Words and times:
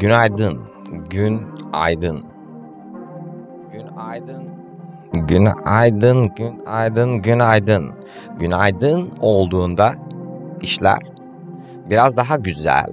Günaydın. 0.00 0.60
Gün 1.10 1.42
aydın. 1.72 2.24
Gün 3.72 3.86
aydın. 3.96 4.42
Gün 5.12 5.46
aydın, 5.64 6.34
gün 6.34 6.66
aydın, 6.66 7.22
günaydın. 7.22 7.92
Günaydın 8.38 9.12
olduğunda 9.20 9.94
işler 10.60 10.98
biraz 11.90 12.16
daha 12.16 12.36
güzel. 12.36 12.86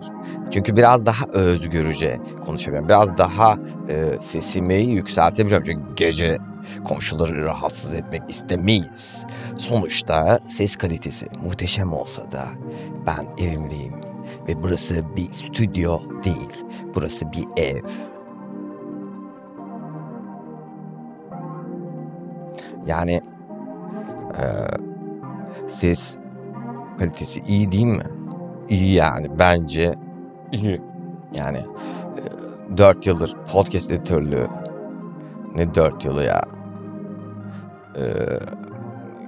Çünkü 0.52 0.76
biraz 0.76 1.06
daha 1.06 1.26
özgürce 1.26 2.20
konuşabiliyorum. 2.46 2.90
Biraz 2.90 3.18
daha 3.18 3.58
e, 3.90 4.18
sesimi 4.22 4.76
yükseltebiliyorum. 4.76 5.66
Çünkü 5.66 5.96
gece 5.96 6.38
komşuları 6.84 7.46
rahatsız 7.46 7.94
etmek 7.94 8.22
istemeyiz. 8.30 9.26
Sonuçta 9.58 10.40
ses 10.48 10.76
kalitesi 10.76 11.28
muhteşem 11.44 11.94
olsa 11.94 12.32
da 12.32 12.46
ben 13.06 13.46
evimdeyim. 13.46 14.07
Ve 14.48 14.64
burası 14.64 15.16
bir 15.16 15.32
stüdyo 15.32 16.00
değil. 16.24 16.66
Burası 16.96 17.32
bir 17.32 17.64
ev. 17.64 17.84
Yani 22.86 23.22
e, 24.38 24.44
ses 25.68 26.18
kalitesi 27.00 27.40
iyi 27.48 27.72
değil 27.72 27.86
mi? 27.86 28.04
İyi 28.70 28.94
yani 28.94 29.28
bence 29.40 29.96
iyi. 30.52 30.82
Yani 31.34 31.58
e, 32.74 32.78
4 32.78 33.08
yıldır 33.08 33.36
podcast 33.54 33.92
editörlüğü 33.92 34.48
ne 35.56 35.76
4 35.76 36.06
yılı 36.06 36.24
ya? 36.24 36.42
E, 37.96 38.04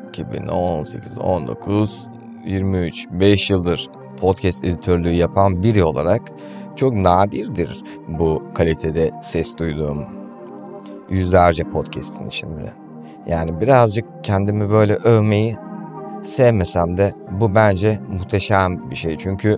2018, 0.09 1.17
19, 1.17 2.08
23, 2.45 3.08
5 3.12 3.50
yıldır 3.50 3.90
podcast 4.22 4.66
editörlüğü 4.66 5.14
yapan 5.14 5.64
biri 5.64 5.84
olarak 5.84 6.22
çok 6.75 6.94
nadirdir 6.94 7.84
bu 8.08 8.44
kalitede 8.53 9.12
ses 9.23 9.58
duyduğum 9.58 10.06
yüzlerce 11.09 11.64
podcast'in 11.64 12.28
içinde. 12.28 12.72
Yani 13.28 13.62
birazcık 13.62 14.06
kendimi 14.23 14.70
böyle 14.70 14.95
övmeyi 14.95 15.56
sevmesem 16.23 16.97
de 16.97 17.14
bu 17.31 17.56
bence 17.56 18.00
muhteşem 18.09 18.92
bir 18.92 18.95
şey. 18.95 19.17
Çünkü 19.17 19.58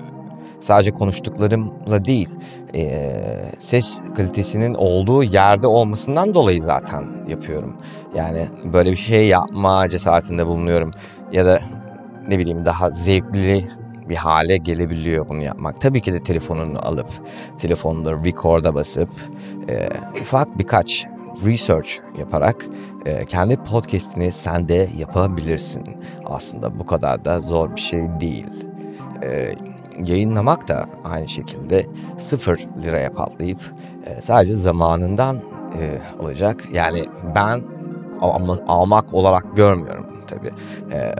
sadece 0.60 0.92
konuştuklarımla 0.92 2.06
değil 2.06 2.30
e, 2.76 3.12
ses 3.60 4.00
kalitesinin 4.16 4.74
olduğu 4.74 5.24
yerde 5.24 5.68
olmasından 5.68 6.36
dolayı 6.36 6.62
zaten 6.62 7.06
yapıyorum. 7.28 7.78
Yani 8.16 8.48
böyle 8.74 8.92
bir 8.92 8.98
şey 8.98 9.28
yapma 9.28 9.90
cesaretinde 9.90 10.48
bulunuyorum 10.48 10.92
ya 11.32 11.46
da 11.46 11.62
ne 12.28 12.40
bileyim 12.40 12.66
daha 12.66 12.92
zevkli 12.92 13.68
bir 14.12 14.16
hale 14.16 14.58
gelebiliyor 14.58 15.30
bunu 15.30 15.44
yapmak. 15.44 15.82
Tabii 15.82 16.02
ki 16.02 16.14
de 16.14 16.24
telefonunu 16.24 16.88
alıp 16.88 17.08
telefonunda 17.60 18.12
record'a 18.26 18.76
basıp 18.76 19.10
e, 19.70 19.90
ufak 20.22 20.60
birkaç 20.60 21.06
research 21.46 21.90
yaparak 22.20 22.66
e, 23.06 23.26
kendi 23.26 23.56
podcast'ini 23.58 24.32
sen 24.32 24.70
de 24.70 24.90
yapabilirsin. 24.98 25.84
Aslında 26.26 26.80
bu 26.80 26.86
kadar 26.86 27.26
da 27.26 27.40
zor 27.40 27.76
bir 27.76 27.82
şey 27.82 28.00
değil. 28.20 28.48
E, 29.24 29.56
yayınlamak 30.04 30.68
da 30.68 30.86
aynı 31.04 31.28
şekilde 31.28 31.86
sıfır 32.18 32.60
liraya 32.84 33.12
patlayıp 33.12 33.60
e, 34.06 34.22
sadece 34.22 34.54
zamanından 34.54 35.36
e, 35.80 35.98
olacak. 36.24 36.64
Yani 36.74 37.06
ben 37.36 37.62
al- 38.22 38.58
almak 38.68 39.14
olarak 39.14 39.58
görmüyorum 39.58 40.06
tabii. 40.28 40.52
E, 40.94 41.14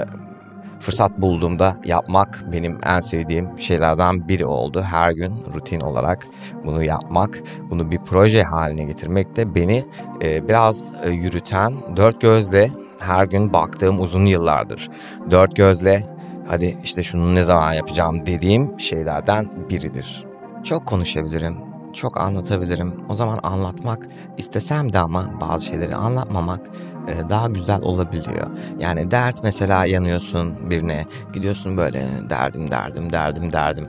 fırsat 0.82 1.22
bulduğumda 1.22 1.78
yapmak 1.86 2.44
benim 2.52 2.78
en 2.86 3.02
sevdiğim 3.02 3.60
şeylerden 3.60 4.28
biri 4.28 4.46
oldu. 4.46 4.82
Her 4.82 5.12
gün 5.12 5.46
rutin 5.54 5.80
olarak 5.80 6.28
bunu 6.66 6.84
yapmak, 6.84 7.42
bunu 7.70 7.92
bir 7.92 8.00
proje 8.00 8.44
haline 8.44 8.84
getirmek 8.84 9.36
de 9.36 9.56
beni 9.56 9.86
e, 10.22 10.48
biraz 10.48 10.84
e, 11.06 11.12
yürüten, 11.12 11.74
dört 11.96 12.22
gözle 12.22 12.72
her 13.00 13.26
gün 13.26 13.54
baktığım 13.54 14.02
uzun 14.02 14.26
yıllardır. 14.26 14.90
Dört 15.32 15.56
gözle 15.56 16.08
hadi 16.48 16.78
işte 16.84 17.04
şunu 17.04 17.36
ne 17.36 17.44
zaman 17.44 17.74
yapacağım 17.74 18.26
dediğim 18.26 18.80
şeylerden 18.80 19.50
biridir. 19.70 20.26
Çok 20.64 20.86
konuşabilirim, 20.86 21.71
çok 21.94 22.22
anlatabilirim. 22.22 22.94
O 23.10 23.16
zaman 23.16 23.40
anlatmak 23.44 24.08
istesem 24.38 24.94
de 24.94 25.00
ama 25.00 25.42
bazı 25.42 25.66
şeyleri 25.66 25.96
anlatmamak 25.96 26.70
e, 27.08 27.30
daha 27.30 27.48
güzel 27.48 27.82
olabiliyor. 27.82 28.48
Yani 28.80 29.12
dert 29.12 29.44
mesela 29.44 29.86
yanıyorsun 29.86 30.70
birine 30.70 31.06
gidiyorsun 31.34 31.78
böyle 31.78 32.08
derdim 32.30 32.72
derdim 32.72 33.14
derdim 33.14 33.54
derdim. 33.54 33.88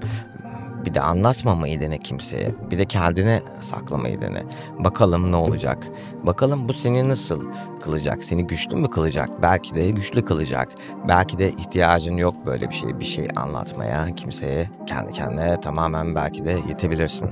Bir 0.84 0.94
de 0.94 1.00
anlatmamayı 1.00 1.80
dene 1.80 1.98
kimseye. 1.98 2.54
Bir 2.70 2.78
de 2.78 2.84
kendine 2.84 3.42
saklamayı 3.60 4.20
dene. 4.20 4.42
Bakalım 4.78 5.32
ne 5.32 5.36
olacak. 5.36 5.88
Bakalım 6.22 6.68
bu 6.68 6.72
seni 6.72 7.08
nasıl 7.08 7.44
kılacak? 7.82 8.24
Seni 8.24 8.46
güçlü 8.46 8.76
mü 8.76 8.90
kılacak? 8.90 9.42
Belki 9.42 9.74
de 9.74 9.90
güçlü 9.90 10.24
kılacak. 10.24 10.68
Belki 11.08 11.38
de 11.38 11.50
ihtiyacın 11.50 12.16
yok 12.16 12.34
böyle 12.46 12.68
bir 12.68 12.74
şey. 12.74 13.00
Bir 13.00 13.04
şey 13.04 13.28
anlatmaya 13.36 14.14
kimseye. 14.14 14.70
Kendi 14.86 15.12
kendine 15.12 15.60
tamamen 15.60 16.14
belki 16.14 16.44
de 16.44 16.56
yetebilirsin. 16.68 17.30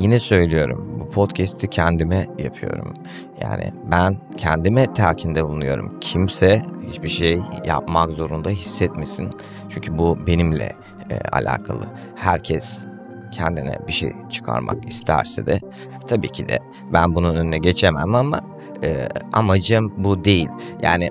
Yine 0.00 0.18
söylüyorum 0.18 1.00
bu 1.00 1.10
podcast'i 1.10 1.70
kendime 1.70 2.26
yapıyorum. 2.38 2.94
Yani 3.42 3.72
ben 3.90 4.16
kendime 4.36 4.92
telkinde 4.92 5.44
bulunuyorum. 5.44 6.00
Kimse 6.00 6.62
hiçbir 6.88 7.08
şey 7.08 7.40
yapmak 7.66 8.12
zorunda 8.12 8.50
hissetmesin. 8.50 9.30
Çünkü 9.68 9.98
bu 9.98 10.26
benimle 10.26 10.72
e, 11.10 11.18
alakalı. 11.32 11.84
Herkes 12.16 12.84
kendine 13.32 13.78
bir 13.88 13.92
şey 13.92 14.12
çıkarmak 14.30 14.88
isterse 14.88 15.46
de 15.46 15.60
tabii 16.06 16.28
ki 16.28 16.48
de 16.48 16.58
ben 16.92 17.14
bunun 17.14 17.34
önüne 17.34 17.58
geçemem 17.58 18.14
ama 18.14 18.40
e, 18.82 19.08
amacım 19.32 19.92
bu 20.04 20.24
değil. 20.24 20.48
Yani 20.82 21.08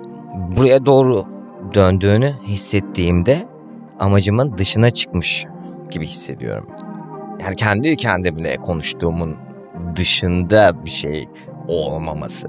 buraya 0.56 0.86
doğru 0.86 1.24
döndüğünü 1.74 2.32
hissettiğimde 2.46 3.48
amacımın 4.00 4.58
dışına 4.58 4.90
çıkmış 4.90 5.46
gibi 5.90 6.06
hissediyorum 6.06 6.66
yani 7.40 7.56
kendi 7.56 7.96
kendimle 7.96 8.56
konuştuğumun 8.56 9.36
dışında 9.96 10.84
bir 10.84 10.90
şey 10.90 11.28
olmaması 11.68 12.48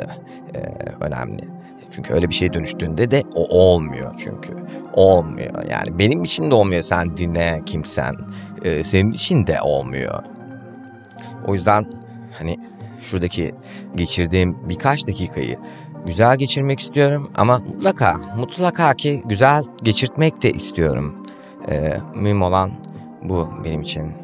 e, 0.56 0.60
önemli. 1.06 1.52
Çünkü 1.92 2.14
öyle 2.14 2.30
bir 2.30 2.34
şey 2.34 2.54
dönüştüğünde 2.54 3.12
de 3.12 3.24
o 3.36 3.48
olmuyor 3.48 4.14
çünkü. 4.24 4.54
Olmuyor 4.94 5.70
yani 5.70 6.00
benim 6.00 6.24
için 6.24 6.52
de 6.52 6.56
olmuyor 6.56 6.84
sen 6.84 7.18
dinle 7.18 7.62
kimsen. 7.66 8.16
E, 8.64 8.84
senin 8.84 9.12
için 9.12 9.48
de 9.48 9.62
olmuyor. 9.62 10.24
O 11.48 11.54
yüzden 11.54 11.86
hani 12.40 12.58
şuradaki 13.02 13.52
geçirdiğim 13.96 14.70
birkaç 14.70 15.08
dakikayı 15.08 15.58
güzel 16.06 16.38
geçirmek 16.38 16.80
istiyorum 16.80 17.32
ama 17.36 17.60
mutlaka 17.60 18.22
mutlaka 18.38 18.94
ki 18.94 19.22
güzel 19.26 19.64
geçirtmek 19.84 20.44
de 20.44 20.52
istiyorum. 20.52 21.28
E, 21.70 21.98
mühim 22.16 22.42
olan 22.42 22.72
bu 23.24 23.50
benim 23.64 23.82
için 23.82 24.21